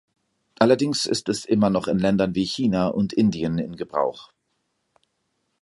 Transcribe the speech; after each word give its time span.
Allerdings 0.57 1.05
ist 1.05 1.29
es 1.29 1.45
immer 1.45 1.69
noch 1.69 1.87
in 1.87 1.99
Ländern 1.99 2.33
wie 2.33 2.43
China 2.45 2.87
und 2.87 3.13
Indien 3.13 3.59
in 3.59 3.75
Gebrauch. 3.75 4.31